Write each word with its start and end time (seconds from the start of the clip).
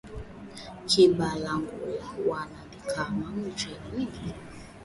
Kibangula 0.89 1.53
wana 2.29 2.59
limaka 2.71 3.03
muchele 3.39 3.81
mingi 3.95 4.27